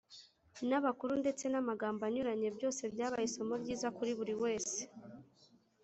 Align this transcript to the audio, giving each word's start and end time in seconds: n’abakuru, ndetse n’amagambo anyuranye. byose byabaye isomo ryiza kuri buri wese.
n’abakuru, 0.69 1.13
ndetse 1.21 1.45
n’amagambo 1.49 2.01
anyuranye. 2.07 2.47
byose 2.57 2.81
byabaye 2.93 3.25
isomo 3.29 3.53
ryiza 3.61 3.87
kuri 3.97 4.11
buri 4.19 4.33
wese. 4.43 4.79